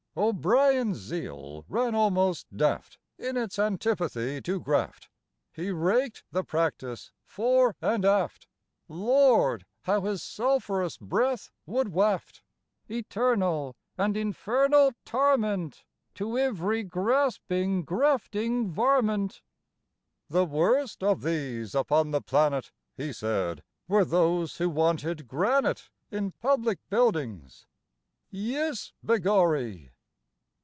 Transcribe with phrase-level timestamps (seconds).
[0.17, 5.07] O'Brien's zeal ran almost daft In its antipathy to graft.
[5.53, 8.45] He raked the practice fore and aft;
[8.89, 9.65] Lord!
[9.83, 12.41] how his sulphurous breath would waft
[12.89, 19.41] "Eternal and infernal tarmint To ivery grasping, grafting, varmint."
[20.29, 26.33] The worst of these upon the planet, He said, were those who wanted granite In
[26.33, 27.65] public buildings,
[28.29, 29.87] "yis, begorry!"